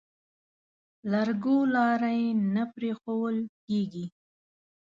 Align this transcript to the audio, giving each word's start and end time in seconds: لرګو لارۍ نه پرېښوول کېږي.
لرګو 1.11 1.57
لارۍ 1.73 2.21
نه 2.53 2.63
پرېښوول 2.73 3.37
کېږي. 3.65 4.05